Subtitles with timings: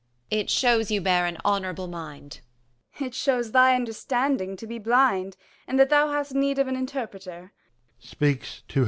[0.31, 0.37] Amb.
[0.39, 2.41] It shews you bear an honourable mind.
[2.97, 3.09] Gon.
[3.09, 7.53] It shews thy understanding to be blind, And that thou hadst need of an interpreter:
[7.99, 8.79] 70 [Speaks to herself.